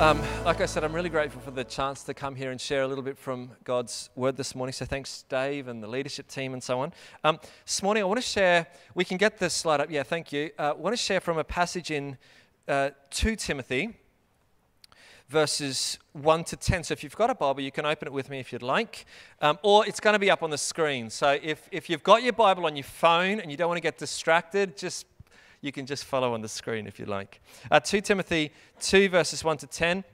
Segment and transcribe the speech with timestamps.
[0.00, 2.80] Um, like I said, I'm really grateful for the chance to come here and share
[2.84, 4.72] a little bit from God's word this morning.
[4.72, 6.94] So thanks, Dave, and the leadership team, and so on.
[7.22, 8.66] Um, this morning, I want to share.
[8.94, 9.90] We can get this slide up.
[9.90, 10.52] Yeah, thank you.
[10.58, 12.16] Uh, I want to share from a passage in
[12.66, 13.92] uh, 2 Timothy,
[15.28, 16.84] verses 1 to 10.
[16.84, 19.04] So if you've got a Bible, you can open it with me if you'd like,
[19.42, 21.10] um, or it's going to be up on the screen.
[21.10, 23.82] So if if you've got your Bible on your phone and you don't want to
[23.82, 25.04] get distracted, just
[25.60, 27.40] you can just follow on the screen if you like.
[27.70, 30.04] Uh, 2 Timothy 2, verses 1 to 10.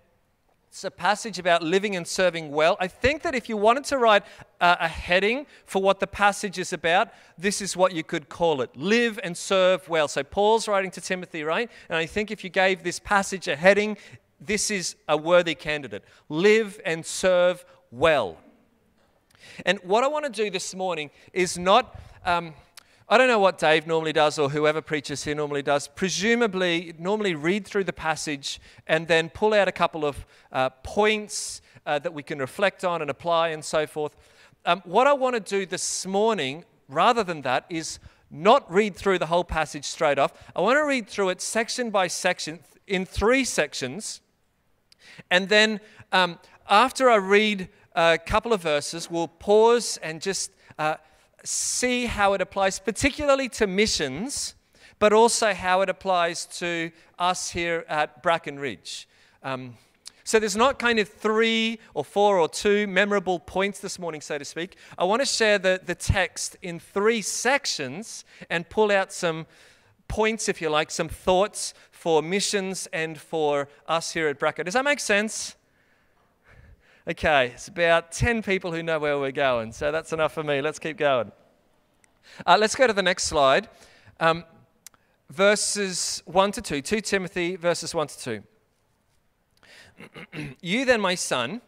[0.69, 2.77] It's a passage about living and serving well.
[2.81, 4.25] I think that if you wanted to write
[4.61, 8.61] uh, a heading for what the passage is about, this is what you could call
[8.61, 10.07] it live and serve well.
[10.07, 11.71] So, Paul's writing to Timothy, right?
[11.89, 13.97] And I think if you gave this passage a heading,
[14.39, 18.37] this is a worthy candidate live and serve well.
[19.65, 21.99] And what I want to do this morning is not.
[22.25, 22.53] Um,
[23.09, 25.87] I don't know what Dave normally does or whoever preaches here normally does.
[25.87, 31.63] Presumably, normally read through the passage and then pull out a couple of uh, points
[31.87, 34.17] uh, that we can reflect on and apply and so forth.
[34.65, 39.21] Um, what I want to do this morning, rather than that, is not read through
[39.21, 40.33] the whole passage straight off.
[40.57, 44.21] I want to read through it section by section in three sections.
[45.31, 45.79] And then
[46.11, 50.51] um, after I read a couple of verses, we'll pause and just.
[50.77, 50.97] Uh,
[51.47, 54.55] see how it applies, particularly to missions,
[54.99, 59.09] but also how it applies to us here at Bracken Ridge.
[59.43, 59.75] Um,
[60.25, 64.39] so there's not kind of three or four or two memorable points this morning, so
[64.39, 64.77] to speak.
[64.99, 69.47] I want to share the, the text in three sections and pull out some
[70.09, 74.65] points, if you like, some thoughts for missions and for us here at Bracken.
[74.65, 75.55] Does that make sense?
[77.09, 80.61] Okay, it's about 10 people who know where we're going, so that's enough for me.
[80.61, 81.31] Let's keep going.
[82.45, 83.69] Uh, let's go to the next slide.
[84.19, 84.45] Um,
[85.31, 88.43] verses 1 to 2, 2 Timothy, verses 1 to
[90.35, 90.47] 2.
[90.61, 91.61] you then, my son,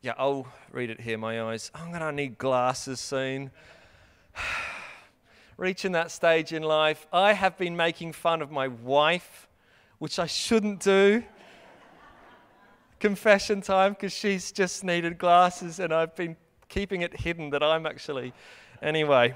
[0.00, 1.70] yeah, I'll read it here, my eyes.
[1.74, 3.50] I'm going to need glasses soon.
[5.58, 9.48] Reaching that stage in life, I have been making fun of my wife,
[9.98, 11.24] which I shouldn't do
[13.00, 16.36] confession time because she's just needed glasses and I've been
[16.68, 18.32] keeping it hidden that I'm actually.
[18.80, 19.34] Anyway.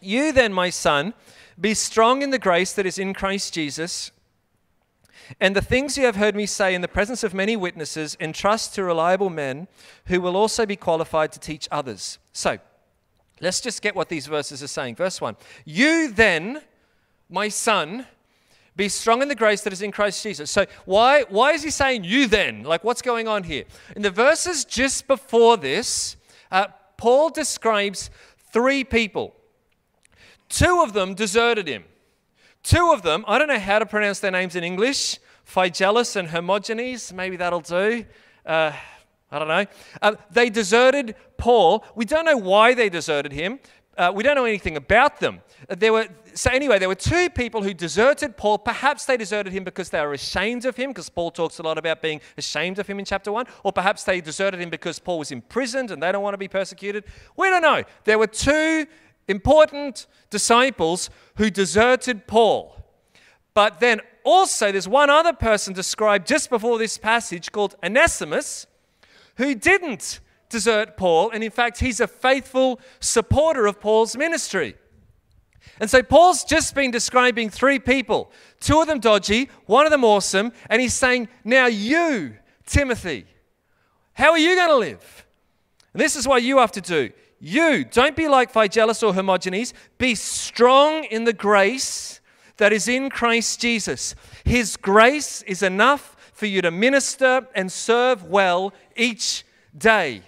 [0.00, 1.14] You then, my son,
[1.60, 4.12] be strong in the grace that is in Christ Jesus.
[5.40, 8.74] And the things you have heard me say in the presence of many witnesses, entrust
[8.74, 9.68] to reliable men
[10.06, 12.18] who will also be qualified to teach others.
[12.32, 12.58] So,
[13.40, 14.96] let's just get what these verses are saying.
[14.96, 16.62] Verse 1 You then,
[17.28, 18.06] my son,
[18.78, 20.52] be strong in the grace that is in Christ Jesus.
[20.52, 22.62] So, why, why is he saying you then?
[22.62, 23.64] Like, what's going on here?
[23.96, 26.16] In the verses just before this,
[26.52, 28.08] uh, Paul describes
[28.52, 29.34] three people.
[30.48, 31.84] Two of them deserted him.
[32.62, 36.28] Two of them, I don't know how to pronounce their names in English, Phygelus and
[36.28, 38.04] Hermogenes, maybe that'll do.
[38.46, 38.72] Uh,
[39.30, 39.66] I don't know.
[40.00, 41.84] Uh, they deserted Paul.
[41.96, 43.58] We don't know why they deserted him.
[43.98, 45.40] Uh, we don't know anything about them.
[45.68, 48.56] There were, so, anyway, there were two people who deserted Paul.
[48.56, 51.78] Perhaps they deserted him because they were ashamed of him, because Paul talks a lot
[51.78, 53.46] about being ashamed of him in chapter 1.
[53.64, 56.46] Or perhaps they deserted him because Paul was imprisoned and they don't want to be
[56.46, 57.04] persecuted.
[57.36, 57.82] We don't know.
[58.04, 58.86] There were two
[59.26, 62.76] important disciples who deserted Paul.
[63.52, 68.68] But then also, there's one other person described just before this passage called Onesimus
[69.38, 74.76] who didn't desert Paul, and in fact, he's a faithful supporter of Paul's ministry.
[75.80, 80.04] And so Paul's just been describing three people, two of them dodgy, one of them
[80.04, 82.36] awesome, and he's saying, Now you,
[82.66, 83.26] Timothy,
[84.14, 85.26] how are you going to live?
[85.92, 87.10] And this is what you have to do.
[87.40, 92.20] You, don't be like Phygelus or Hermogenes, be strong in the grace
[92.56, 94.16] that is in Christ Jesus.
[94.44, 99.44] His grace is enough for you to minister and serve well each
[99.76, 100.22] day.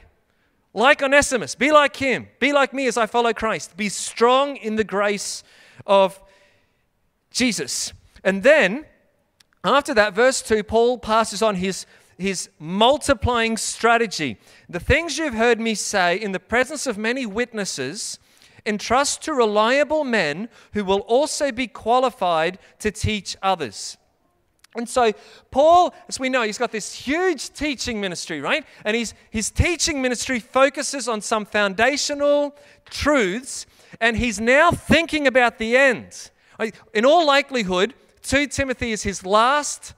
[0.72, 2.28] Like Onesimus, be like him.
[2.38, 3.76] Be like me as I follow Christ.
[3.76, 5.43] Be strong in the grace
[5.87, 6.20] of
[7.31, 7.93] Jesus.
[8.22, 8.87] And then,
[9.64, 11.87] after that, verse 2, Paul passes on his,
[12.19, 14.38] his multiplying strategy.
[14.69, 18.19] The things you've heard me say in the presence of many witnesses,
[18.66, 23.96] entrust to reliable men who will also be qualified to teach others.
[24.76, 25.12] And so,
[25.50, 28.64] Paul, as we know, he's got this huge teaching ministry, right?
[28.84, 32.55] And his, his teaching ministry focuses on some foundational
[32.88, 33.67] truths,
[34.00, 36.31] and he's now thinking about the end.
[36.94, 39.94] In all likelihood, 2 Timothy is his last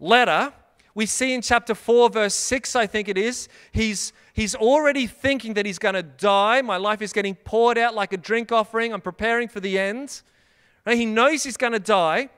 [0.00, 0.52] letter.
[0.94, 5.52] We see in chapter 4, verse 6, I think it is, he's, he's already thinking
[5.54, 6.62] that he's going to die.
[6.62, 8.94] My life is getting poured out like a drink offering.
[8.94, 10.22] I'm preparing for the end.
[10.88, 12.30] He knows he's going to die.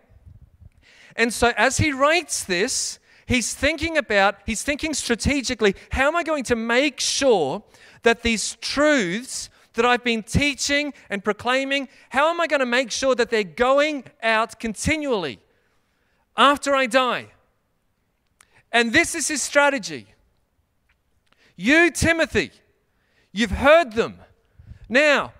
[1.18, 6.22] And so as he writes this, he's thinking about, he's thinking strategically, how am I
[6.22, 7.64] going to make sure
[8.04, 12.92] that these truths that I've been teaching and proclaiming, how am I going to make
[12.92, 15.40] sure that they're going out continually
[16.36, 17.26] after I die?
[18.70, 20.06] And this is his strategy.
[21.56, 22.52] You, Timothy,
[23.32, 24.18] you've heard them.
[24.88, 25.32] Now,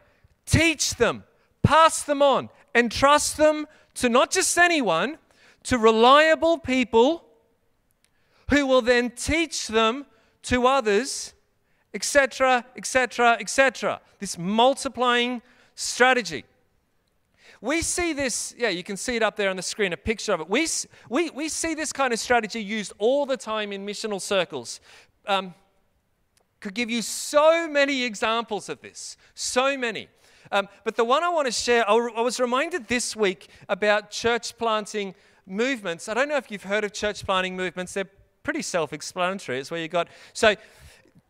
[0.45, 1.23] teach them,
[1.63, 5.19] pass them on, and trust them to not just anyone,
[5.69, 7.23] to reliable people
[8.49, 10.06] who will then teach them
[10.41, 11.35] to others,
[11.93, 14.00] etc., etc., etc.
[14.19, 15.43] This multiplying
[15.75, 16.47] strategy.
[17.61, 20.32] We see this, yeah, you can see it up there on the screen, a picture
[20.32, 20.49] of it.
[20.49, 20.67] We,
[21.11, 24.81] we, we see this kind of strategy used all the time in missional circles.
[25.26, 25.55] Um,
[26.61, 30.09] could give you so many examples of this, so many.
[30.50, 34.11] Um, but the one I want to share, I, I was reminded this week about
[34.11, 35.15] church planting
[35.49, 36.09] movements.
[36.09, 38.11] I don't know if you've heard of church planting movements, they're
[38.43, 39.59] pretty self explanatory.
[39.59, 40.55] It's where you got, so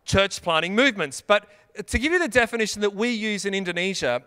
[0.04, 1.20] church planting movements.
[1.20, 1.46] But
[1.86, 4.22] to give you the definition that we use in Indonesia,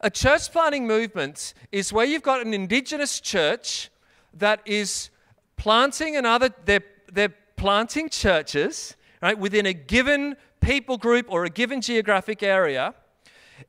[0.00, 3.90] a church planting movement is where you've got an indigenous church
[4.34, 5.10] that is
[5.56, 6.82] planting another, they're,
[7.12, 12.94] they're planting churches right, within a given people group or a given geographic area.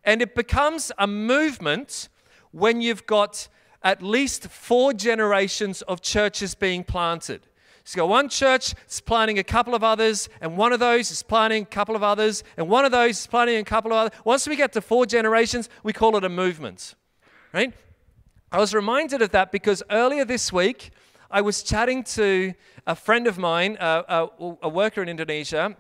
[0.04, 2.10] And it becomes a movement
[2.52, 3.48] when you've got
[3.84, 7.42] at least four generations of churches being planted.
[7.84, 11.12] So you got one church is planting a couple of others, and one of those
[11.12, 13.98] is planting a couple of others, and one of those is planting a couple of
[13.98, 14.20] others.
[14.24, 16.96] Once we get to four generations, we call it a movement.
[17.54, 17.74] Right?
[18.52, 20.92] I was reminded of that because earlier this week,
[21.30, 22.54] I was chatting to
[22.88, 24.30] a friend of mine, a,
[24.62, 25.76] a worker in Indonesia,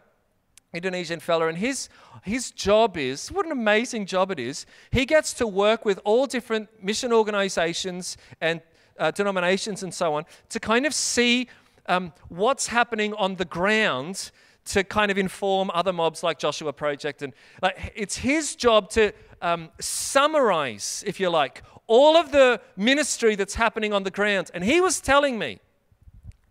[0.74, 1.88] Indonesian fella, and his,
[2.24, 4.66] his job is what an amazing job it is.
[4.92, 8.62] He gets to work with all different mission organizations and
[8.98, 11.48] uh, denominations and so on to kind of see
[11.86, 14.32] um, what's happening on the ground
[14.66, 17.22] to kind of inform other mobs like Joshua Project.
[17.22, 19.12] And like, it's his job to
[19.42, 24.52] um, summarize, if you like, all of the ministry that's happening on the ground.
[24.54, 25.60] And he was telling me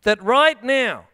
[0.03, 1.07] that right now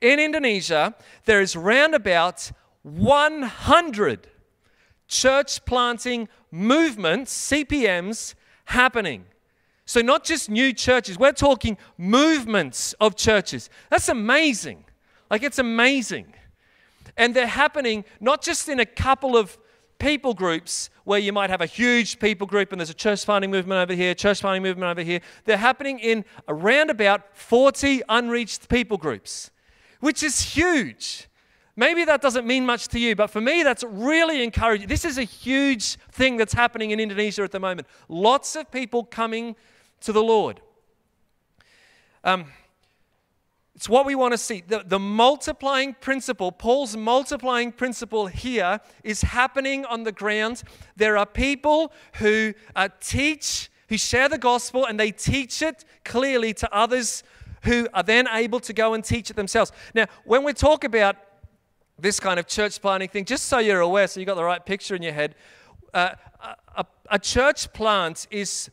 [0.00, 0.94] in Indonesia,
[1.24, 2.50] there is round about
[2.82, 4.28] 100
[5.08, 8.34] church planting movements, CPMs,
[8.66, 9.26] happening.
[9.84, 13.68] So, not just new churches, we're talking movements of churches.
[13.90, 14.84] That's amazing.
[15.30, 16.32] Like, it's amazing.
[17.16, 19.58] And they're happening not just in a couple of
[19.98, 23.50] people groups where you might have a huge people group and there's a church planting
[23.50, 25.20] movement over here, church planting movement over here.
[25.44, 29.50] They're happening in around about 40 unreached people groups,
[30.00, 31.28] which is huge.
[31.76, 34.88] Maybe that doesn't mean much to you, but for me, that's really encouraging.
[34.88, 37.86] This is a huge thing that's happening in Indonesia at the moment.
[38.08, 39.56] Lots of people coming
[40.00, 40.60] to the Lord.
[42.24, 42.46] Um,
[43.74, 44.62] it's what we want to see.
[44.66, 50.62] The, the multiplying principle, Paul's multiplying principle here is happening on the ground.
[50.96, 56.52] There are people who uh, teach, who share the gospel, and they teach it clearly
[56.54, 57.22] to others
[57.62, 59.72] who are then able to go and teach it themselves.
[59.94, 61.16] Now, when we talk about
[61.98, 64.64] this kind of church planting thing, just so you're aware, so you've got the right
[64.64, 65.34] picture in your head,
[65.92, 66.10] uh,
[66.76, 68.70] a, a church plant is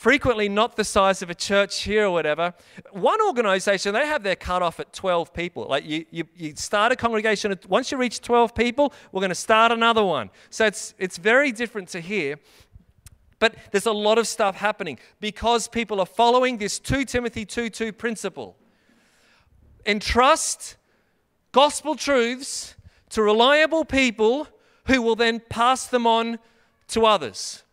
[0.00, 2.54] frequently not the size of a church here or whatever.
[2.92, 5.66] One organization, they have their cutoff at 12 people.
[5.68, 9.34] Like you, you, you start a congregation, once you reach 12 people, we're going to
[9.34, 10.30] start another one.
[10.48, 12.36] So it's, it's very different to here.
[13.40, 17.70] But there's a lot of stuff happening because people are following this 2 Timothy 2
[17.70, 18.56] 2 principle.
[19.84, 20.76] Entrust
[21.50, 22.76] gospel truths
[23.08, 24.46] to reliable people
[24.86, 26.38] who will then pass them on
[26.88, 27.64] to others.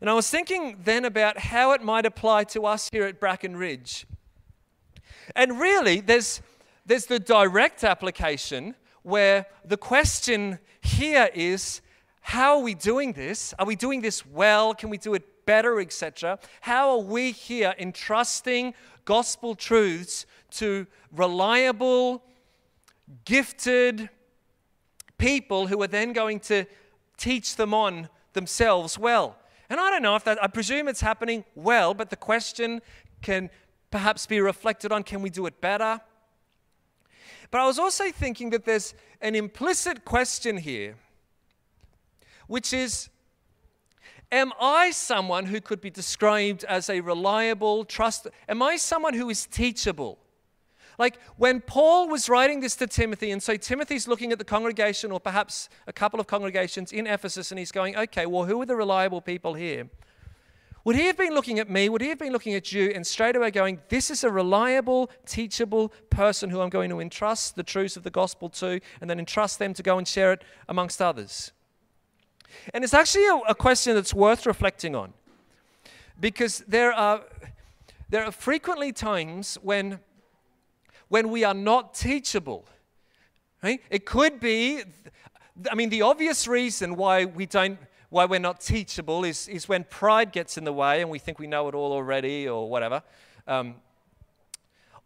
[0.00, 3.56] And I was thinking then about how it might apply to us here at Bracken
[3.56, 4.06] Ridge.
[5.34, 6.42] And really, there's,
[6.84, 11.80] there's the direct application where the question here is
[12.26, 13.52] how are we doing this?
[13.58, 14.72] Are we doing this well?
[14.72, 16.38] Can we do it better, etc.?
[16.62, 18.72] How are we here entrusting
[19.04, 22.22] gospel truths to reliable,
[23.26, 24.08] gifted
[25.18, 26.64] people who are then going to
[27.18, 29.36] teach them on themselves well?
[29.68, 32.80] And I don't know if that, I presume it's happening well, but the question
[33.20, 33.50] can
[33.90, 36.00] perhaps be reflected on can we do it better?
[37.50, 40.96] But I was also thinking that there's an implicit question here,
[42.46, 43.08] which is
[44.32, 48.26] Am I someone who could be described as a reliable, trust?
[48.48, 50.18] Am I someone who is teachable?
[50.98, 55.12] Like when Paul was writing this to Timothy, and so Timothy's looking at the congregation
[55.12, 58.66] or perhaps a couple of congregations in Ephesus, and he's going, okay, well, who are
[58.66, 59.88] the reliable people here?
[60.84, 61.88] Would he have been looking at me?
[61.88, 65.10] Would he have been looking at you and straight away going, This is a reliable,
[65.24, 69.18] teachable person who I'm going to entrust the truths of the gospel to and then
[69.18, 71.52] entrust them to go and share it amongst others?
[72.72, 75.12] And it's actually a, a question that's worth reflecting on
[76.20, 77.22] because there are,
[78.08, 79.98] there are frequently times when,
[81.08, 82.64] when we are not teachable.
[83.62, 83.80] Right?
[83.90, 84.82] It could be,
[85.70, 87.78] I mean, the obvious reason why we don't
[88.14, 91.40] why we're not teachable is, is when pride gets in the way and we think
[91.40, 93.02] we know it all already or whatever.
[93.48, 93.74] Um,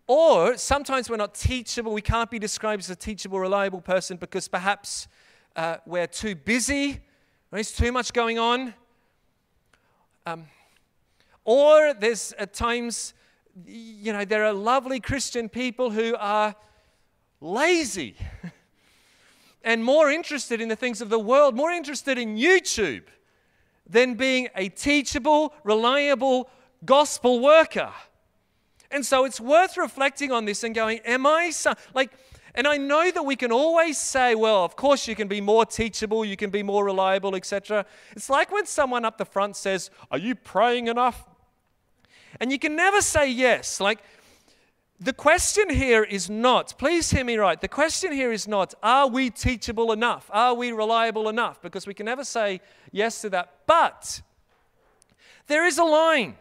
[0.06, 1.94] or sometimes we're not teachable.
[1.94, 5.08] We can't be described as a teachable, reliable person because perhaps
[5.56, 7.00] uh, we're too busy.
[7.50, 8.74] There's too much going on.
[10.26, 10.46] Um,
[11.44, 13.14] or there's at times,
[13.64, 16.54] you know, there are lovely Christian people who are
[17.40, 18.16] lazy.
[19.64, 23.04] and more interested in the things of the world, more interested in YouTube
[23.88, 26.50] than being a teachable, reliable
[26.84, 27.92] gospel worker.
[28.90, 31.50] And so it's worth reflecting on this and going, Am I
[31.94, 32.12] like,
[32.58, 35.64] and I know that we can always say, well, of course you can be more
[35.64, 37.86] teachable, you can be more reliable, etc.
[38.16, 41.24] It's like when someone up the front says, Are you praying enough?
[42.40, 43.78] And you can never say yes.
[43.80, 44.00] Like,
[44.98, 49.06] the question here is not, please hear me right, the question here is not, are
[49.06, 50.28] we teachable enough?
[50.32, 51.62] Are we reliable enough?
[51.62, 52.60] Because we can never say
[52.90, 53.52] yes to that.
[53.68, 54.20] But
[55.46, 56.34] there is a line,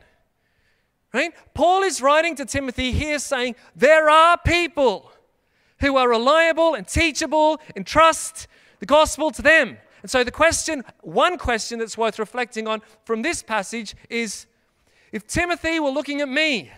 [1.14, 1.32] right?
[1.54, 5.12] Paul is writing to Timothy here saying, there are people
[5.80, 8.48] who are reliable and teachable and trust
[8.80, 9.78] the gospel to them.
[10.02, 14.46] And so the question, one question that's worth reflecting on from this passage is
[15.12, 16.72] if Timothy were looking at me,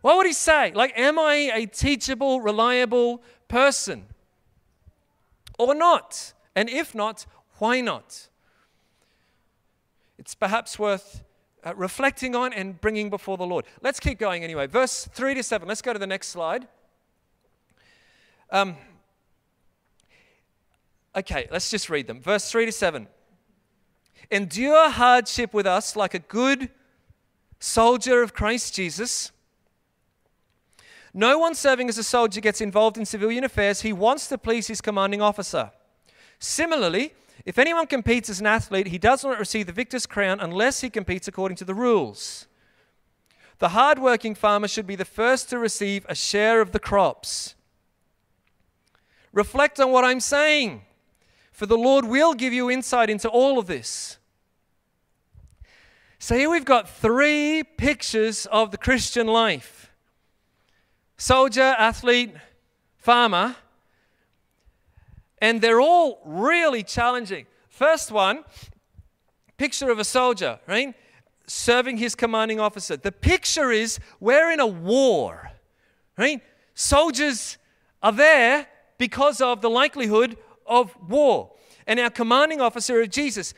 [0.00, 0.72] what would he say?
[0.72, 4.06] Like, am I a teachable, reliable person?
[5.58, 6.32] Or not?
[6.54, 7.26] And if not,
[7.58, 8.28] why not?
[10.18, 11.22] It's perhaps worth
[11.64, 13.66] uh, reflecting on and bringing before the Lord.
[13.82, 14.66] Let's keep going anyway.
[14.66, 15.68] Verse 3 to 7.
[15.68, 16.66] Let's go to the next slide.
[18.52, 18.76] Um,
[21.14, 22.20] okay, let's just read them.
[22.20, 23.06] Verse 3 to 7.
[24.30, 26.70] Endure hardship with us like a good
[27.58, 29.32] soldier of Christ Jesus.
[31.12, 33.82] No one serving as a soldier gets involved in civilian affairs.
[33.82, 35.72] He wants to please his commanding officer.
[36.38, 37.12] Similarly,
[37.44, 40.90] if anyone competes as an athlete, he does not receive the victor's crown unless he
[40.90, 42.46] competes according to the rules.
[43.58, 47.54] The hard-working farmer should be the first to receive a share of the crops.
[49.32, 50.82] Reflect on what I'm saying,
[51.52, 54.18] for the Lord will give you insight into all of this.
[56.18, 59.90] So here we've got three pictures of the Christian life
[61.16, 62.34] soldier, athlete,
[62.96, 63.56] farmer.
[65.42, 67.46] And they're all really challenging.
[67.68, 68.44] First one,
[69.56, 70.94] picture of a soldier, right?
[71.46, 72.96] Serving his commanding officer.
[72.96, 75.50] The picture is we're in a war,
[76.18, 76.42] right?
[76.74, 77.56] Soldiers
[78.02, 78.66] are there
[79.00, 81.52] because of the likelihood of war.
[81.86, 83.54] And our commanding officer is Jesus.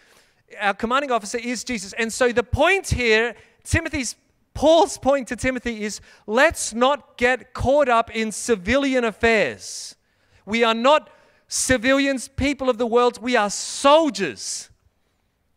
[0.60, 1.92] Our commanding officer is Jesus.
[1.94, 3.34] And so the point here,
[3.64, 4.14] Timothy's
[4.54, 9.96] Paul's point to Timothy is let's not get caught up in civilian affairs.
[10.46, 11.10] We are not
[11.48, 14.70] civilians, people of the world, we are soldiers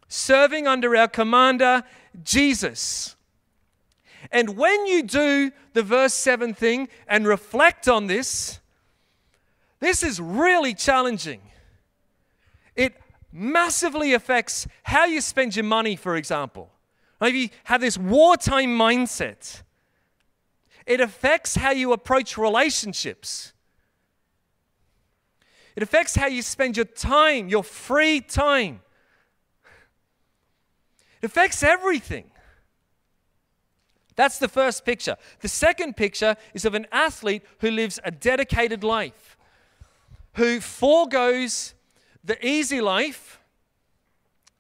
[0.08, 1.84] serving under our commander,
[2.24, 3.15] Jesus.
[4.32, 8.60] And when you do the verse 7 thing and reflect on this,
[9.86, 11.42] this is really challenging.
[12.75, 12.94] It
[13.32, 16.72] massively affects how you spend your money, for example.
[17.22, 19.62] Maybe have this wartime mindset.
[20.86, 23.54] It affects how you approach relationships.
[25.75, 28.82] It affects how you spend your time, your free time.
[31.22, 32.32] It affects everything.
[34.15, 35.18] That's the first picture.
[35.42, 39.38] The second picture is of an athlete who lives a dedicated life,
[40.36, 41.74] who foregoes
[42.24, 43.39] the easy life,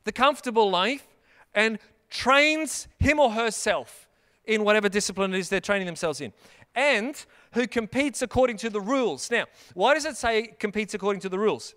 [0.03, 1.07] the comfortable life,
[1.53, 1.79] and
[2.09, 4.07] trains him or herself
[4.45, 6.31] in whatever discipline it is they're training themselves in,
[6.75, 9.31] and who competes according to the rules.
[9.31, 11.73] Now, why does it say competes according to the rules?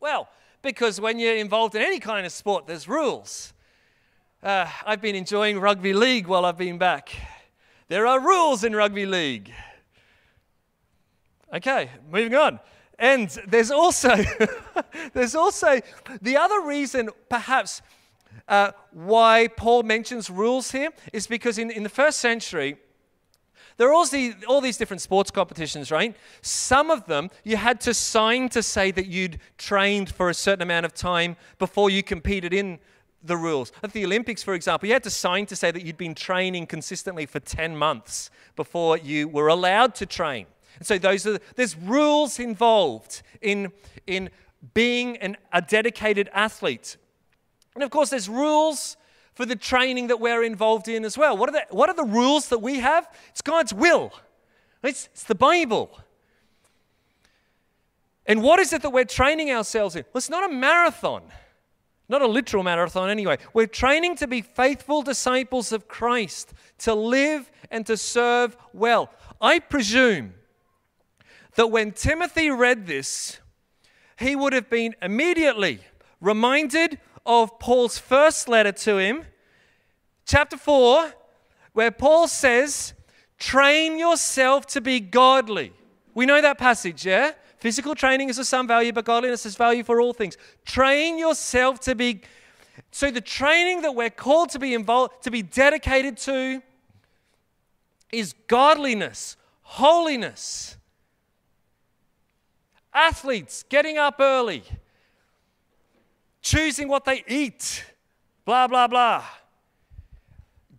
[0.00, 0.28] Well,
[0.62, 3.52] because when you're involved in any kind of sport, there's rules.
[4.42, 7.10] Uh, I've been enjoying rugby league while I've been back.
[7.88, 9.52] There are rules in rugby league.
[11.52, 12.60] Okay, moving on.
[12.98, 14.16] And there's also
[15.12, 15.80] there's also
[16.20, 17.82] the other reason perhaps
[18.48, 22.76] uh, why Paul mentions rules here is because in, in the first century,
[23.76, 26.16] there are all these, all these different sports competitions, right?
[26.42, 30.62] Some of them you had to sign to say that you'd trained for a certain
[30.62, 32.80] amount of time before you competed in
[33.22, 33.72] the rules.
[33.82, 36.66] At the Olympics, for example, you had to sign to say that you'd been training
[36.66, 40.46] consistently for 10 months before you were allowed to train.
[40.78, 43.72] And so those are there's rules involved in,
[44.06, 44.30] in
[44.74, 46.96] being an, a dedicated athlete.
[47.74, 48.96] And of course, there's rules
[49.34, 51.36] for the training that we're involved in as well.
[51.36, 53.08] What are the, what are the rules that we have?
[53.30, 54.12] It's God's will,
[54.82, 55.98] it's, it's the Bible.
[58.26, 60.04] And what is it that we're training ourselves in?
[60.12, 61.22] Well, it's not a marathon.
[62.10, 63.38] Not a literal marathon, anyway.
[63.52, 69.10] We're training to be faithful disciples of Christ, to live and to serve well.
[69.40, 70.34] I presume
[71.58, 73.40] that when Timothy read this,
[74.16, 75.80] he would have been immediately
[76.20, 79.24] reminded of Paul's first letter to him,
[80.24, 81.12] chapter 4,
[81.72, 82.94] where Paul says,
[83.40, 85.72] Train yourself to be godly.
[86.14, 87.32] We know that passage, yeah?
[87.58, 90.36] Physical training is of some value, but godliness is value for all things.
[90.64, 92.20] Train yourself to be.
[92.92, 96.62] So the training that we're called to be involved, to be dedicated to,
[98.12, 100.76] is godliness, holiness.
[102.98, 104.64] Athletes getting up early,
[106.42, 107.84] choosing what they eat,
[108.44, 109.24] blah, blah, blah.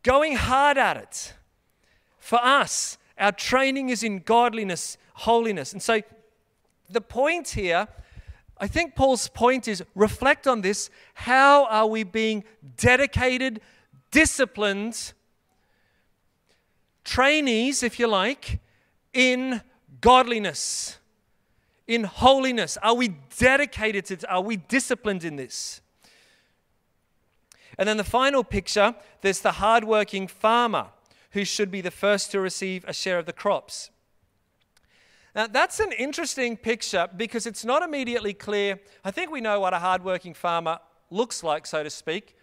[0.04, 1.34] Going hard at it.
[2.18, 5.72] For us, our training is in godliness, holiness.
[5.72, 6.02] And so
[6.90, 7.88] the point here,
[8.58, 10.90] I think Paul's point is reflect on this.
[11.14, 12.44] How are we being
[12.78, 13.62] dedicated,
[14.12, 15.14] disciplined,
[17.06, 18.60] trainees, if you like,
[19.14, 19.62] in
[20.02, 21.00] godliness,
[21.90, 22.78] in holiness?
[22.84, 25.82] Are we dedicated to, are we disciplined in this?
[27.80, 30.88] And then the final picture there's the hardworking farmer
[31.32, 33.90] who should be the first to receive a share of the crops.
[35.36, 38.80] Now, that's an interesting picture because it's not immediately clear.
[39.04, 42.36] I think we know what a hardworking farmer looks like, so to speak.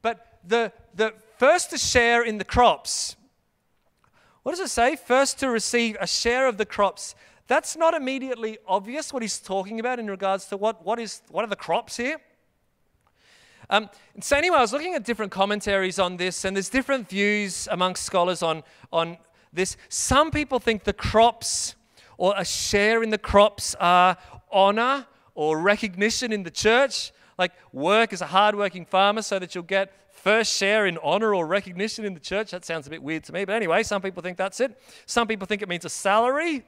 [0.00, 3.16] But the, the first to share in the crops,
[4.42, 4.96] what does it say?
[4.96, 7.14] First to receive a share of the crops.
[7.48, 11.44] That's not immediately obvious what he's talking about in regards to what, what, is, what
[11.44, 12.18] are the crops here.
[13.70, 13.88] Um,
[14.20, 18.04] so, anyway, I was looking at different commentaries on this, and there's different views amongst
[18.04, 19.16] scholars on, on
[19.52, 19.76] this.
[19.88, 21.74] Some people think the crops
[22.18, 24.16] or a share in the crops are
[24.50, 27.12] honor or recognition in the church.
[27.38, 31.46] Like work as a hardworking farmer so that you'll get first share in honor or
[31.46, 32.50] recognition in the church.
[32.50, 34.78] That sounds a bit weird to me, but anyway, some people think that's it.
[35.06, 36.62] Some people think it means a salary.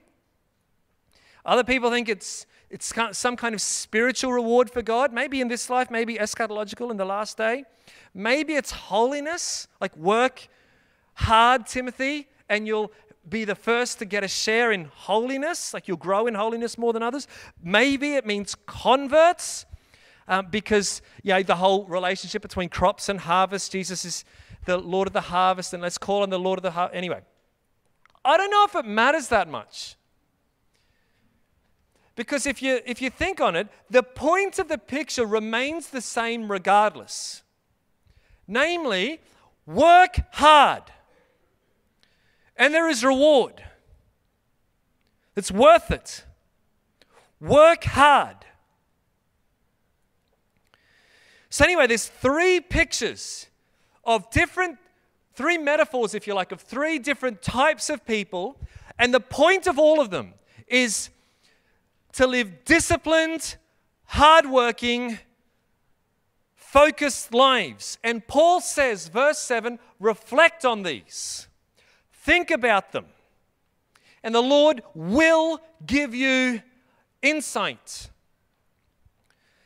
[1.45, 5.69] Other people think it's, it's some kind of spiritual reward for God, maybe in this
[5.69, 7.65] life, maybe eschatological in the last day.
[8.15, 10.49] Maybe it's holiness, like work
[11.15, 12.93] hard, Timothy, and you'll
[13.29, 16.93] be the first to get a share in holiness, like you'll grow in holiness more
[16.93, 17.27] than others.
[17.63, 19.67] Maybe it means converts,
[20.29, 24.25] um, because you know, the whole relationship between crops and harvest, Jesus is
[24.65, 26.97] the Lord of the harvest, and let's call him the Lord of the harvest.
[26.97, 27.21] Anyway,
[28.25, 29.97] I don't know if it matters that much.
[32.17, 36.01] Because if you, if you think on it, the point of the picture remains the
[36.01, 37.43] same regardless.
[38.47, 39.21] Namely,
[39.67, 40.85] work hard
[42.57, 43.63] and there is reward.
[45.37, 46.25] It's worth it.
[47.41, 48.37] Work hard.
[51.51, 53.47] So, anyway, there's three pictures
[54.05, 54.79] of different,
[55.35, 58.59] three metaphors, if you like, of three different types of people.
[58.99, 60.35] And the point of all of them
[60.69, 61.11] is
[62.15, 63.57] to live disciplined,
[64.07, 65.19] hardworking,
[66.55, 67.99] focused lives.
[68.03, 71.49] And Paul says, verse 7 reflect on these.
[72.13, 73.07] Think about them.
[74.23, 76.63] And the Lord will give you
[77.23, 78.11] insight.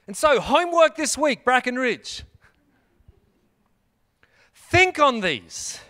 [0.07, 2.25] And so, homework this week, Bracken Ridge.
[4.55, 5.81] Think on these.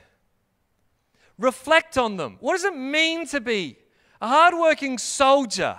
[1.39, 2.37] Reflect on them.
[2.41, 3.79] What does it mean to be
[4.21, 5.79] a hardworking soldier,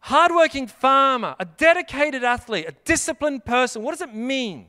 [0.00, 3.82] hardworking farmer, a dedicated athlete, a disciplined person?
[3.82, 4.66] What does it mean?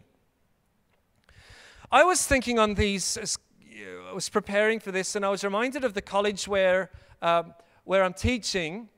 [1.92, 3.18] I was thinking on these
[4.12, 6.92] I was preparing for this, and I was reminded of the college where,
[7.22, 7.54] um,
[7.86, 8.90] where I'm teaching.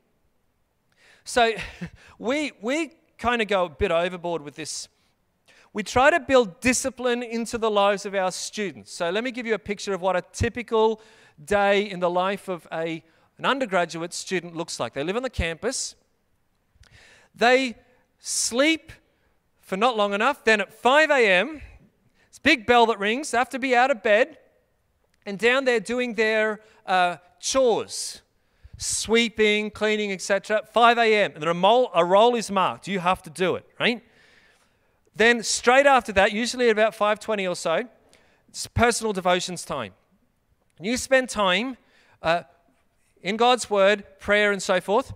[1.22, 1.52] So
[2.18, 4.88] we, we kind of go a bit overboard with this.
[5.72, 8.92] We try to build discipline into the lives of our students.
[8.92, 11.00] So let me give you a picture of what a typical
[11.44, 13.02] day in the life of a,
[13.38, 14.94] an undergraduate student looks like.
[14.94, 15.94] They live on the campus,
[17.34, 17.76] they
[18.18, 18.92] sleep
[19.60, 21.60] for not long enough, then at 5 a.m.,
[22.28, 24.38] it's a big bell that rings, they have to be out of bed
[25.26, 28.22] and down there doing their uh, chores,
[28.76, 30.62] sweeping, cleaning, etc.
[30.72, 31.32] 5 a.m.
[31.34, 32.88] And a, mole, a roll is marked.
[32.88, 34.02] You have to do it, right?
[35.16, 37.84] Then straight after that, usually at about 5:20 or so,
[38.48, 39.92] it's personal devotions time.
[40.80, 41.76] You spend time
[42.22, 42.42] uh,
[43.22, 45.12] in God's Word, prayer, and so forth.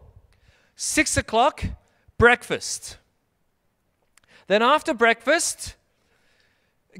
[0.76, 1.64] Six o'clock,
[2.18, 2.98] breakfast.
[4.48, 5.76] Then after breakfast,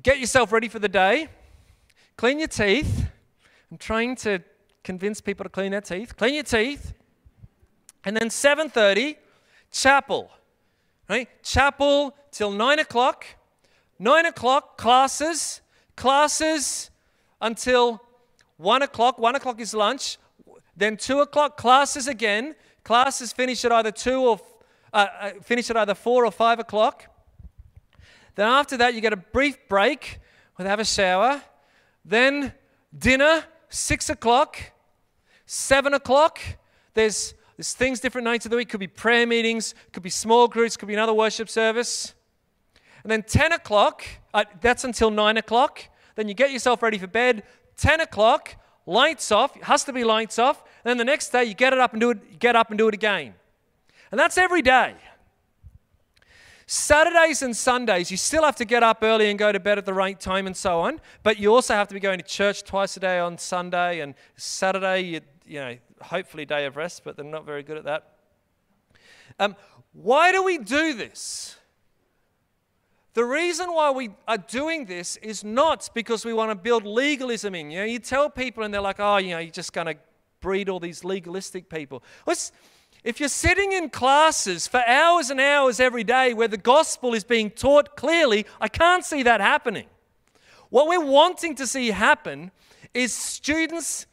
[0.00, 1.28] get yourself ready for the day.
[2.16, 3.09] Clean your teeth.
[3.70, 4.40] I'm trying to
[4.85, 6.16] convince people to clean their teeth.
[6.16, 6.94] Clean your teeth.
[8.04, 9.16] And then 7:30,
[9.72, 10.31] chapel.
[11.09, 11.28] Right?
[11.42, 13.26] Chapel till nine o'clock.
[13.98, 15.61] Nine o'clock, classes.
[15.96, 16.90] Classes
[17.40, 18.00] until
[18.57, 19.18] one o'clock.
[19.18, 20.18] One o'clock is lunch.
[20.76, 22.54] Then two o'clock, classes again.
[22.85, 24.40] Classes finish at either two or
[24.92, 27.05] uh, uh, finish at either four or five o'clock.
[28.35, 30.20] Then after that, you get a brief break
[30.59, 31.42] they have a shower.
[32.05, 32.53] Then
[32.96, 34.59] dinner, six o'clock,
[35.46, 36.40] seven o'clock.
[36.94, 38.68] There's there's things different nights of the week.
[38.68, 42.14] Could be prayer meetings, could be small groups, could be another worship service.
[43.03, 45.83] And then 10 o'clock, uh, that's until 9 o'clock.
[46.14, 47.42] Then you get yourself ready for bed.
[47.77, 49.57] 10 o'clock, lights off.
[49.57, 50.62] It has to be lights off.
[50.85, 52.79] And then the next day, you get it up and do it, get up and
[52.79, 53.35] do it again.
[54.11, 54.94] And that's every day.
[56.71, 59.87] Saturdays and Sundays, you still have to get up early and go to bed at
[59.87, 61.01] the right time and so on.
[61.23, 64.14] But you also have to be going to church twice a day on Sunday and
[64.37, 68.16] Saturday, you, you know, hopefully day of rest, but they're not very good at that.
[69.38, 69.57] Um,
[69.94, 71.57] why do we do this?
[73.14, 77.55] The reason why we are doing this is not because we want to build legalism
[77.55, 77.71] in.
[77.71, 79.97] You know, you tell people and they're like, oh, you know, you're just going to
[80.40, 82.03] breed all these legalistic people.
[83.04, 87.24] If you're sitting in classes for hours and hours every day where the gospel is
[87.24, 89.87] being taught clearly, I can't see that happening.
[90.70, 92.50] What we're wanting to see happen
[92.92, 94.06] is students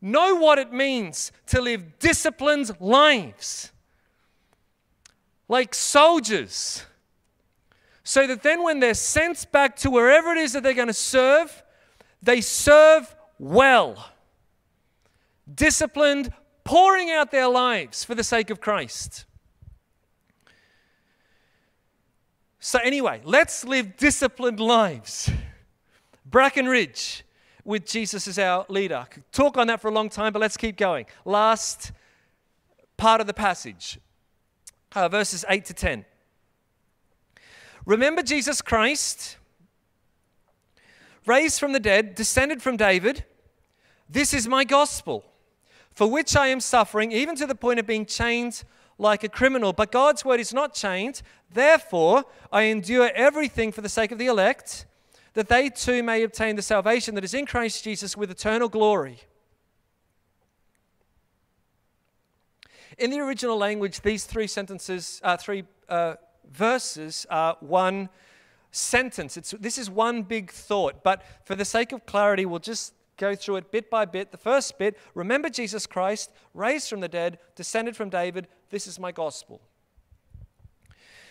[0.00, 3.72] know what it means to live disciplined lives
[5.48, 6.84] like soldiers.
[8.02, 10.92] So that then, when they're sent back to wherever it is that they're going to
[10.92, 11.62] serve,
[12.22, 14.10] they serve well.
[15.52, 16.32] Disciplined,
[16.64, 19.26] pouring out their lives for the sake of Christ.
[22.58, 25.30] So, anyway, let's live disciplined lives.
[26.24, 27.24] Bracken Ridge,
[27.64, 29.06] with Jesus as our leader.
[29.10, 31.06] Could talk on that for a long time, but let's keep going.
[31.24, 31.92] Last
[32.96, 33.98] part of the passage,
[34.94, 36.04] uh, verses 8 to 10.
[37.86, 39.36] Remember Jesus Christ,
[41.26, 43.24] raised from the dead, descended from David.
[44.08, 45.24] This is my gospel,
[45.94, 48.64] for which I am suffering, even to the point of being chained
[48.98, 49.72] like a criminal.
[49.72, 51.22] But God's word is not chained.
[51.52, 54.86] Therefore, I endure everything for the sake of the elect
[55.34, 59.20] that they too may obtain the salvation that is in Christ Jesus with eternal glory.
[62.98, 66.14] In the original language, these three sentences, uh, three uh,
[66.52, 68.08] verses are one
[68.70, 69.36] sentence.
[69.36, 73.34] It's, this is one big thought, but for the sake of clarity, we'll just go
[73.34, 74.30] through it bit by bit.
[74.30, 78.48] The first bit remember Jesus Christ, raised from the dead, descended from David.
[78.70, 79.60] This is my gospel.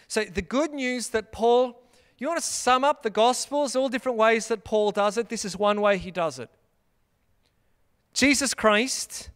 [0.07, 1.83] So, the good news that Paul
[2.23, 5.27] you want to sum up the Gospels, all different ways that Paul does it?
[5.27, 6.49] This is one way he does it.
[8.13, 9.29] Jesus Christ,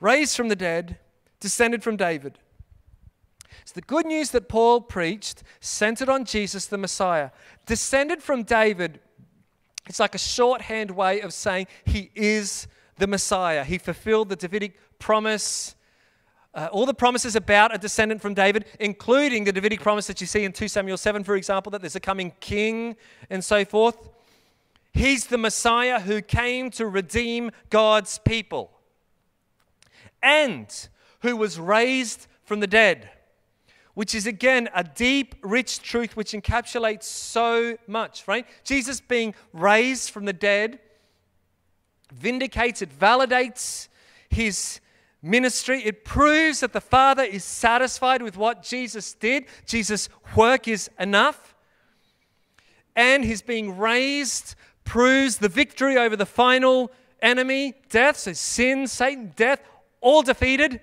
[0.00, 0.98] raised from the dead,
[1.40, 2.38] descended from David.
[3.62, 7.30] It's the good news that Paul preached, centered on Jesus the Messiah.
[7.66, 9.00] Descended from David,
[9.88, 13.64] it's like a shorthand way of saying he is the Messiah.
[13.64, 15.74] He fulfilled the Davidic promise
[16.54, 20.26] uh, all the promises about a descendant from David, including the Davidic promise that you
[20.26, 22.96] see in 2 Samuel 7, for example, that there's a coming king
[23.30, 24.08] and so forth.
[24.92, 28.72] He's the Messiah who came to redeem God's people
[30.20, 30.88] and
[31.20, 33.08] who was raised from the dead,
[33.98, 38.46] which is again a deep, rich truth which encapsulates so much, right?
[38.62, 40.78] Jesus being raised from the dead
[42.12, 43.88] vindicates, it validates
[44.30, 44.78] his
[45.20, 45.82] ministry.
[45.84, 49.46] It proves that the Father is satisfied with what Jesus did.
[49.66, 51.56] Jesus' work is enough.
[52.94, 58.18] And his being raised proves the victory over the final enemy, death.
[58.18, 59.60] So sin, Satan, death,
[60.00, 60.82] all defeated.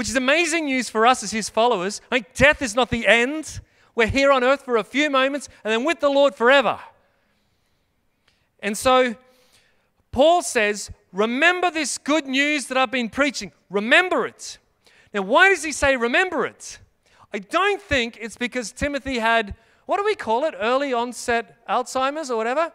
[0.00, 2.00] Which is amazing news for us as his followers.
[2.10, 3.60] Like death is not the end.
[3.94, 6.80] We're here on earth for a few moments and then with the Lord forever.
[8.60, 9.14] And so
[10.10, 13.52] Paul says, Remember this good news that I've been preaching.
[13.68, 14.56] Remember it.
[15.12, 16.78] Now, why does he say remember it?
[17.34, 20.54] I don't think it's because Timothy had, what do we call it?
[20.58, 22.72] Early onset Alzheimer's or whatever?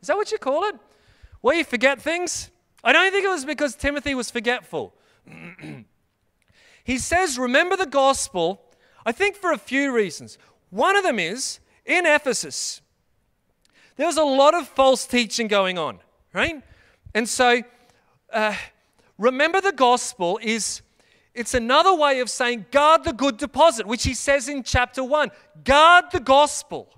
[0.00, 0.76] Is that what you call it?
[1.40, 2.52] Where you forget things?
[2.84, 4.94] I don't think it was because Timothy was forgetful.
[6.84, 8.60] he says, remember the gospel,
[9.06, 10.38] I think for a few reasons.
[10.70, 12.80] One of them is, in Ephesus,
[13.96, 15.98] there was a lot of false teaching going on,
[16.32, 16.62] right?
[17.14, 17.62] And so,
[18.32, 18.56] uh,
[19.18, 20.82] remember the gospel is
[21.34, 25.30] it's another way of saying guard the good deposit, which he says in chapter 1.
[25.64, 26.88] Guard the gospel.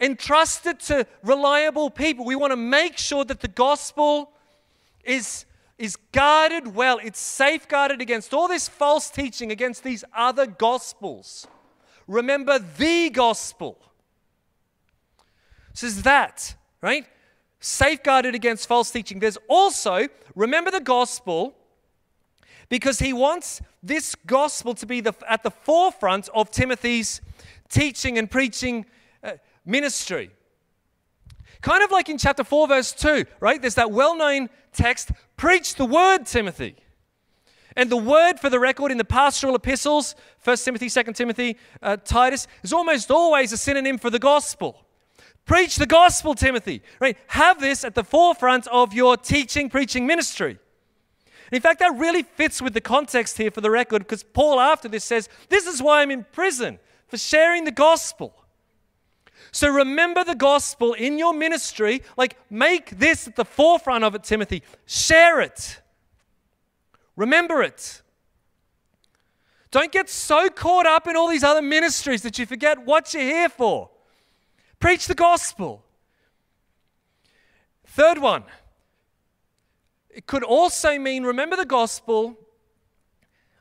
[0.00, 2.24] Entrust it to reliable people.
[2.24, 4.30] We want to make sure that the gospel
[5.04, 5.44] is,
[5.82, 7.00] is guarded well.
[7.02, 11.48] It's safeguarded against all this false teaching, against these other gospels.
[12.06, 13.76] Remember the gospel.
[15.72, 17.04] Says that, right?
[17.58, 19.18] Safeguarded against false teaching.
[19.18, 21.56] There's also, remember the gospel
[22.68, 27.20] because he wants this gospel to be the, at the forefront of Timothy's
[27.68, 28.86] teaching and preaching
[29.24, 29.32] uh,
[29.66, 30.30] ministry.
[31.62, 33.60] Kind of like in chapter 4, verse 2, right?
[33.60, 36.76] There's that well known text preach the word, Timothy.
[37.76, 41.96] And the word, for the record, in the pastoral epistles, 1 Timothy, 2 Timothy, uh,
[41.96, 44.84] Titus, is almost always a synonym for the gospel.
[45.46, 46.82] Preach the gospel, Timothy.
[47.00, 47.16] Right?
[47.28, 50.58] Have this at the forefront of your teaching, preaching ministry.
[51.50, 54.88] In fact, that really fits with the context here for the record because Paul, after
[54.88, 58.41] this, says, This is why I'm in prison, for sharing the gospel.
[59.52, 62.02] So remember the gospel in your ministry.
[62.16, 64.62] Like, make this at the forefront of it, Timothy.
[64.86, 65.80] Share it.
[67.16, 68.02] Remember it.
[69.70, 73.22] Don't get so caught up in all these other ministries that you forget what you're
[73.22, 73.90] here for.
[74.80, 75.84] Preach the gospel.
[77.86, 78.44] Third one
[80.08, 82.38] it could also mean remember the gospel.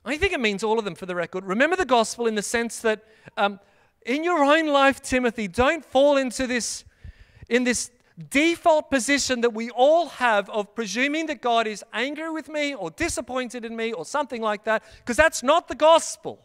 [0.04, 1.46] I think it means all of them for the record.
[1.46, 3.06] Remember the gospel in the sense that
[3.38, 3.60] um,
[4.06, 6.84] in your own life, Timothy, don't fall into this,
[7.50, 7.92] in this
[8.30, 12.92] default position that we all have of presuming that God is angry with me or
[12.92, 16.40] disappointed in me or something like that, because that's not the gospel.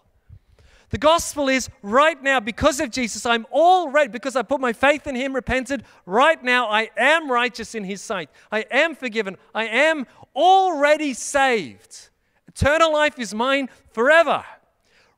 [0.90, 5.08] The gospel is right now, because of Jesus, I'm already, because I put my faith
[5.08, 8.30] in Him, repented, right now I am righteous in His sight.
[8.52, 9.36] I am forgiven.
[9.52, 12.10] I am already saved.
[12.46, 14.44] Eternal life is mine forever.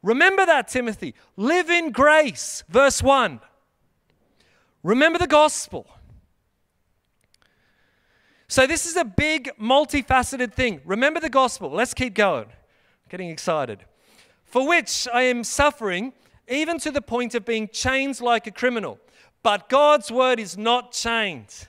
[0.02, 1.14] Remember that, Timothy.
[1.36, 2.64] Live in grace.
[2.68, 3.40] Verse 1.
[4.82, 5.86] Remember the gospel.
[8.46, 10.80] So, this is a big, multifaceted thing.
[10.84, 11.70] Remember the gospel.
[11.70, 12.46] Let's keep going.
[13.08, 13.84] Getting excited
[14.48, 16.12] for which I am suffering,
[16.48, 18.98] even to the point of being chained like a criminal.
[19.42, 21.68] But God's word is not chained.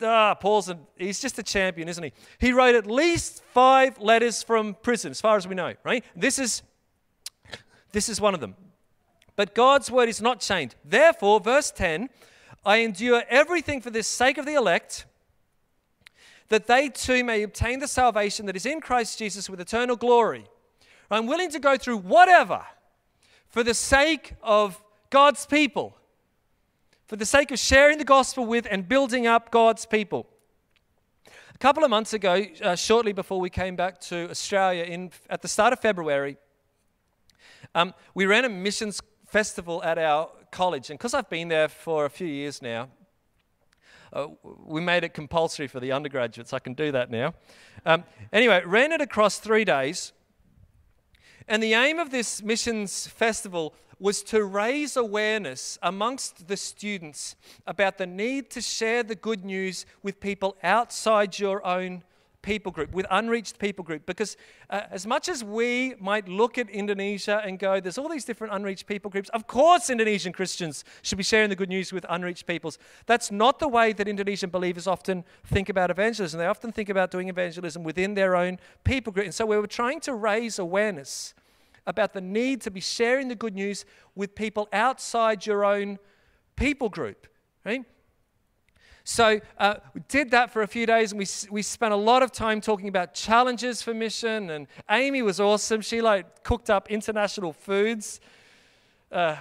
[0.00, 2.12] Ah, Paul's a, he's just a champion, isn't he?
[2.38, 6.04] He wrote at least five letters from prison, as far as we know, right?
[6.14, 6.62] This is
[7.92, 8.56] this is one of them.
[9.36, 10.74] But God's word is not chained.
[10.84, 12.10] Therefore, verse 10,
[12.64, 15.06] I endure everything for the sake of the elect,
[16.48, 20.44] that they too may obtain the salvation that is in Christ Jesus with eternal glory.
[21.10, 22.64] I'm willing to go through whatever
[23.48, 25.96] for the sake of God's people,
[27.06, 30.26] for the sake of sharing the gospel with and building up God's people.
[31.54, 35.42] A couple of months ago, uh, shortly before we came back to Australia, in, at
[35.42, 36.38] the start of February,
[37.74, 40.90] um, we ran a missions festival at our college.
[40.90, 42.88] And because I've been there for a few years now,
[44.12, 44.28] uh,
[44.64, 46.52] we made it compulsory for the undergraduates.
[46.52, 47.34] I can do that now.
[47.86, 50.12] Um, anyway, ran it across three days.
[51.48, 57.98] And the aim of this missions festival was to raise awareness amongst the students about
[57.98, 62.02] the need to share the good news with people outside your own
[62.42, 64.04] people group, with unreached people group.
[64.04, 64.36] Because
[64.68, 68.52] uh, as much as we might look at Indonesia and go, there's all these different
[68.52, 72.46] unreached people groups, of course Indonesian Christians should be sharing the good news with unreached
[72.46, 72.78] peoples.
[73.06, 76.38] That's not the way that Indonesian believers often think about evangelism.
[76.38, 79.26] They often think about doing evangelism within their own people group.
[79.26, 81.34] And so we were trying to raise awareness
[81.86, 85.98] about the need to be sharing the good news with people outside your own
[86.56, 87.26] people group,
[87.64, 87.84] right?
[89.04, 92.22] So uh, we did that for a few days, and we, we spent a lot
[92.22, 94.50] of time talking about challenges for mission.
[94.50, 95.80] And Amy was awesome.
[95.80, 98.20] She like cooked up international foods,
[99.10, 99.36] uh,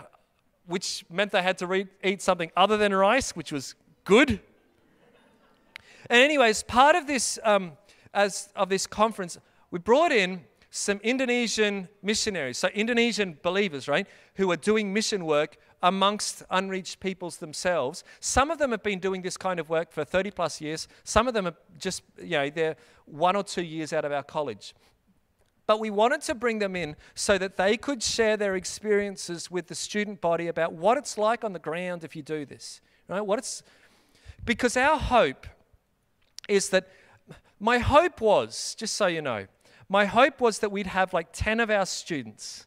[0.66, 4.40] which meant they had to re- eat something other than rice, which was good.
[6.10, 7.74] And anyways, part of this um,
[8.14, 9.38] as of this conference,
[9.70, 15.58] we brought in some Indonesian missionaries, so Indonesian believers, right, who are doing mission work
[15.84, 18.04] amongst unreached peoples themselves.
[18.20, 20.88] Some of them have been doing this kind of work for 30 plus years.
[21.04, 24.24] Some of them are just, you know, they're one or two years out of our
[24.24, 24.76] college.
[25.68, 29.68] But we wanted to bring them in so that they could share their experiences with
[29.68, 32.82] the student body about what it's like on the ground if you do this.
[33.08, 33.22] Right?
[33.22, 33.64] What it's
[34.44, 35.46] because our hope
[36.50, 36.88] is that
[37.60, 39.46] my hope was, just so you know,
[39.88, 42.66] my hope was that we'd have like 10 of our students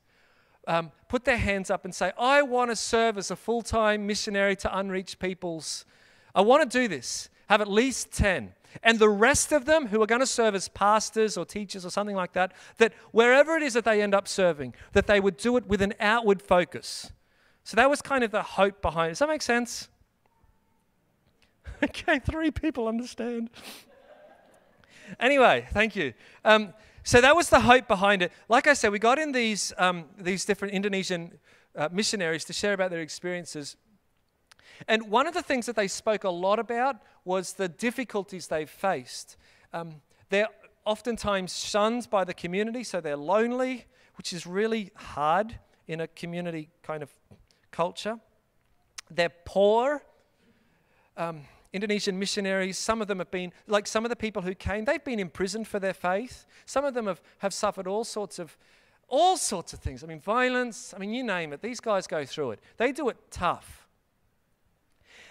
[0.66, 4.07] um, put their hands up and say, I want to serve as a full time
[4.07, 5.85] missionary to unreached peoples.
[6.35, 7.29] I want to do this.
[7.48, 8.53] Have at least 10.
[8.83, 11.90] And the rest of them who are going to serve as pastors or teachers or
[11.90, 15.37] something like that, that wherever it is that they end up serving, that they would
[15.37, 17.12] do it with an outward focus.
[17.62, 19.11] So that was kind of the hope behind it.
[19.12, 19.88] Does that make sense?
[21.83, 23.50] okay, three people understand.
[25.20, 26.12] anyway, thank you.
[26.44, 28.32] Um, so that was the hope behind it.
[28.48, 31.38] Like I said, we got in these, um, these different Indonesian
[31.76, 33.76] uh, missionaries to share about their experiences.
[34.88, 38.68] And one of the things that they spoke a lot about was the difficulties they've
[38.68, 39.36] faced.
[39.72, 40.48] Um, they're
[40.86, 43.86] oftentimes shunned by the community, so they're lonely,
[44.16, 47.10] which is really hard in a community kind of
[47.70, 48.18] culture.
[49.10, 50.02] They're poor.
[51.16, 51.42] Um,
[51.74, 55.02] Indonesian missionaries, some of them have been, like some of the people who came, they've
[55.02, 56.46] been imprisoned for their faith.
[56.66, 58.56] Some of them have, have suffered all sorts of
[59.08, 60.02] all sorts of things.
[60.02, 61.60] I mean, violence, I mean, you name it.
[61.60, 62.60] These guys go through it.
[62.78, 63.87] They do it tough.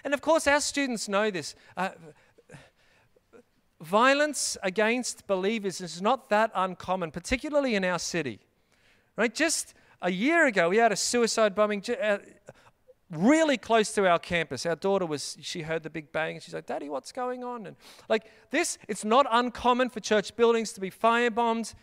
[0.04, 1.56] And of course, our students know this.
[1.76, 1.90] Uh,
[3.82, 8.42] violence against believers is not that uncommon, particularly in our city.
[9.16, 9.34] Right?
[9.34, 11.84] Just a year ago, we had a suicide bombing.
[13.14, 14.66] Really close to our campus.
[14.66, 17.68] Our daughter was, she heard the big bang and she's like, Daddy, what's going on?
[17.68, 17.76] And
[18.10, 21.76] like this, it's not uncommon for church buildings to be firebombed.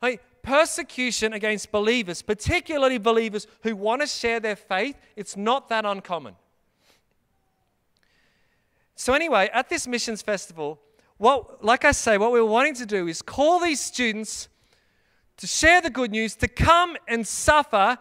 [0.00, 5.84] Like, persecution against believers, particularly believers who want to share their faith, it's not that
[5.84, 6.36] uncommon.
[8.94, 10.80] So, anyway, at this missions festival,
[11.16, 14.48] what, like I say, what we were wanting to do is call these students
[15.38, 17.98] to share the good news, to come and suffer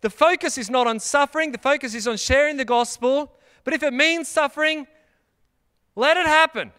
[0.00, 3.32] the focus is not on suffering, the focus is on sharing the gospel.
[3.64, 4.86] But if it means suffering,
[5.96, 6.72] let it happen.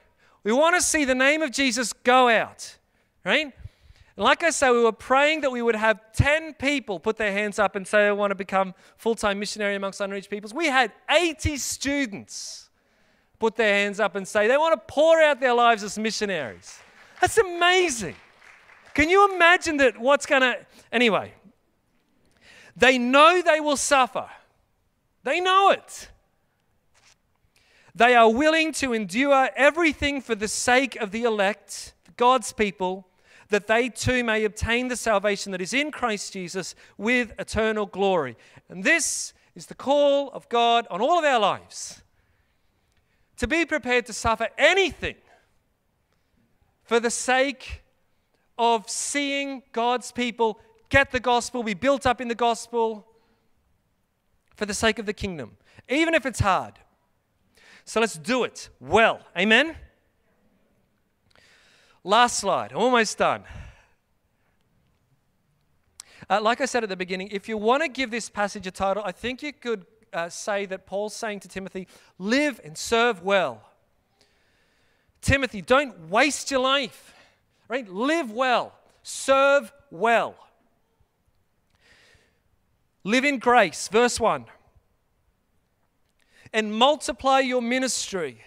[0.43, 2.77] We want to see the name of Jesus go out,
[3.25, 3.53] right?
[4.17, 7.59] like I say, we were praying that we would have 10 people put their hands
[7.59, 10.53] up and say they want to become full time missionary amongst unreached peoples.
[10.53, 12.69] We had 80 students
[13.39, 16.79] put their hands up and say they want to pour out their lives as missionaries.
[17.21, 18.15] That's amazing.
[18.95, 20.57] Can you imagine that what's going to.
[20.91, 21.31] Anyway,
[22.77, 24.29] they know they will suffer.
[25.23, 26.09] They know it.
[27.95, 33.07] They are willing to endure everything for the sake of the elect, God's people,
[33.49, 38.37] that they too may obtain the salvation that is in Christ Jesus with eternal glory.
[38.69, 42.03] And this is the call of God on all of our lives
[43.37, 45.15] to be prepared to suffer anything
[46.83, 47.81] for the sake
[48.57, 53.05] of seeing God's people get the gospel, be built up in the gospel
[54.55, 55.57] for the sake of the kingdom,
[55.89, 56.73] even if it's hard.
[57.85, 59.21] So let's do it well.
[59.37, 59.75] Amen?
[62.03, 63.43] Last slide, almost done.
[66.29, 68.71] Uh, like I said at the beginning, if you want to give this passage a
[68.71, 73.23] title, I think you could uh, say that Paul's saying to Timothy, live and serve
[73.23, 73.61] well.
[75.21, 77.13] Timothy, don't waste your life,
[77.67, 77.87] right?
[77.89, 78.73] Live well,
[79.03, 80.35] serve well.
[83.07, 84.43] Live in grace, verse 1.
[86.51, 88.41] And multiply your ministry.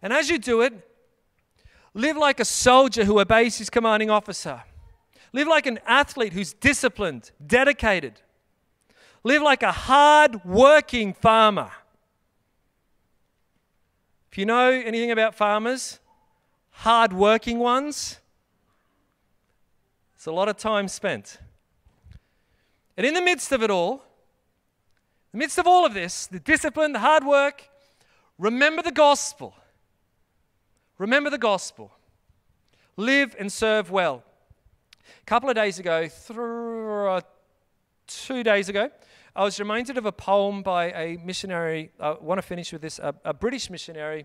[0.00, 0.72] And as you do it,
[1.92, 4.62] live like a soldier who obeys his commanding officer.
[5.32, 8.20] Live like an athlete who's disciplined, dedicated.
[9.24, 11.72] Live like a hard working farmer.
[14.30, 15.98] If you know anything about farmers,
[16.70, 18.20] hard working ones,
[20.14, 21.40] it's a lot of time spent.
[22.96, 24.02] And in the midst of it all,
[25.32, 27.68] the midst of all of this, the discipline, the hard work,
[28.38, 29.54] remember the gospel.
[30.98, 31.92] Remember the gospel.
[32.96, 34.22] Live and serve well.
[35.20, 37.24] A couple of days ago, th-
[38.06, 38.90] two days ago,
[39.34, 41.90] I was reminded of a poem by a missionary.
[42.00, 44.24] I want to finish with this a, a British missionary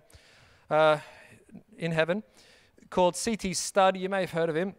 [0.69, 0.99] uh,
[1.78, 2.24] in heaven
[2.89, 3.53] called C.T.
[3.53, 3.97] Studd.
[3.97, 4.76] You may have heard of him.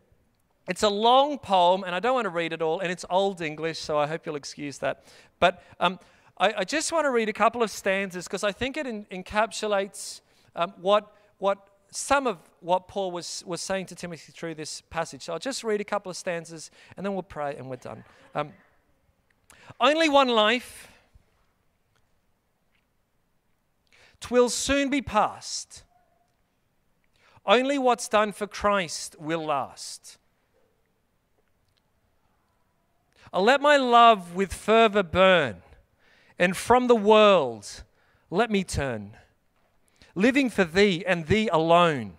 [0.69, 3.41] It's a long poem, and I don't want to read it all, and it's Old
[3.41, 5.05] English, so I hope you'll excuse that.
[5.41, 5.99] But um,
[6.39, 9.05] I, I, just want to read a couple of stanzas because I think it in,
[9.07, 10.21] encapsulates
[10.55, 15.23] um, what, what some of what Paul was, was saying to Timothy through this passage.
[15.23, 18.05] So I'll just read a couple of stanzas, and then we'll pray, and we're done.
[18.35, 18.53] Um,
[19.81, 20.89] only one life.
[24.21, 25.83] Twill soon be past.
[27.45, 30.19] Only what's done for Christ will last.
[33.22, 35.63] I'll let my love with fervor burn,
[36.39, 37.83] and from the world
[38.31, 39.17] let me turn,
[40.15, 42.15] living for thee and thee alone,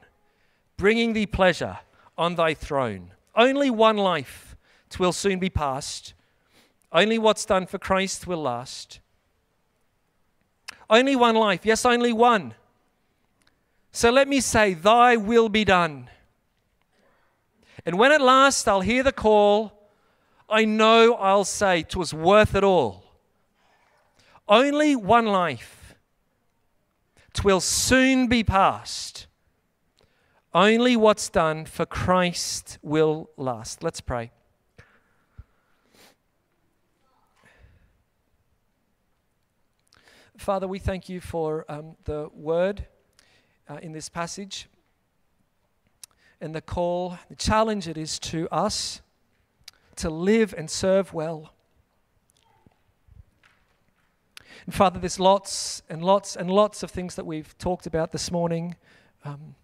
[0.77, 1.79] bringing thee pleasure
[2.17, 3.11] on thy throne.
[3.35, 4.55] Only one life
[4.89, 6.13] twill soon be past.
[6.91, 8.99] Only what's done for Christ will last.
[10.89, 12.53] Only one life, yes, only one.
[13.91, 16.09] So let me say, Thy will be done.
[17.85, 19.82] And when at last I'll hear the call,
[20.53, 23.03] I know I'll say, "'Twas worth it all.
[24.47, 25.95] Only one life.
[27.33, 29.25] Twill soon be past.
[30.53, 33.81] Only what's done for Christ will last.
[33.81, 34.29] Let's pray.
[40.37, 42.85] Father, we thank you for um, the word
[43.67, 44.67] uh, in this passage
[46.39, 49.01] and the call, the challenge it is to us
[49.97, 51.53] to live and serve well.
[54.65, 58.31] And Father, there's lots and lots and lots of things that we've talked about this
[58.31, 58.75] morning.
[59.25, 59.55] Um,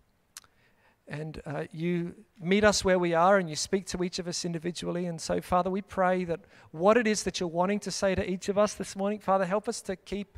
[1.07, 4.45] and uh, you meet us where we are and you speak to each of us
[4.45, 5.07] individually.
[5.07, 8.29] And so, Father, we pray that what it is that you're wanting to say to
[8.29, 10.37] each of us this morning, Father, help us to keep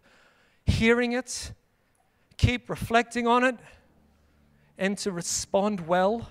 [0.65, 1.51] hearing it,
[2.37, 3.57] keep reflecting on it,
[4.77, 6.29] and to respond well.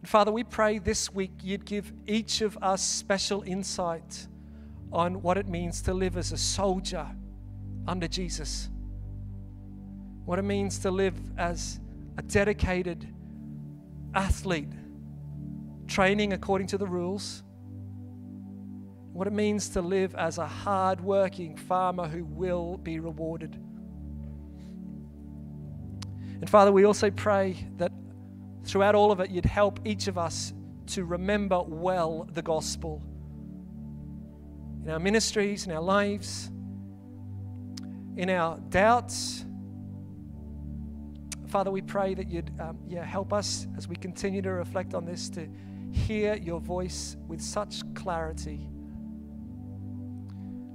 [0.00, 4.26] And Father, we pray this week you'd give each of us special insight
[4.92, 7.06] on what it means to live as a soldier
[7.86, 8.70] under Jesus,
[10.24, 11.80] what it means to live as
[12.16, 13.06] a dedicated
[14.14, 14.72] athlete,
[15.86, 17.42] training according to the rules,
[19.12, 23.54] what it means to live as a hard working farmer who will be rewarded.
[26.40, 27.89] And Father, we also pray that
[28.70, 30.52] throughout all of it, you'd help each of us
[30.86, 33.02] to remember well the gospel
[34.84, 36.50] in our ministries, in our lives,
[38.16, 39.44] in our doubts.
[41.48, 45.04] Father, we pray that you'd um, yeah, help us as we continue to reflect on
[45.04, 45.48] this to
[45.90, 48.68] hear your voice with such clarity.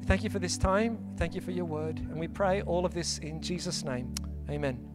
[0.06, 1.00] Thank you for this time.
[1.18, 1.98] Thank you for your word.
[1.98, 4.14] And we pray all of this in Jesus' name.
[4.50, 4.95] Amen.